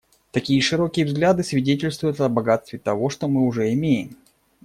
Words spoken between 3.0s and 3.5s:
что мы